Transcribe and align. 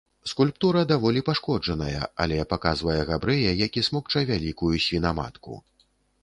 Скульптура 0.29 0.79
даволі 0.91 1.21
пашкоджаная, 1.27 2.07
але 2.25 2.39
паказвае 2.53 2.97
габрэя, 3.11 3.51
які 3.65 3.85
смокча 3.89 4.25
вялікую 4.31 4.73
свінаматку. 4.87 5.61